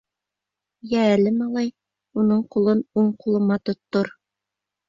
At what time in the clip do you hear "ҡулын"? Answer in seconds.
2.57-2.81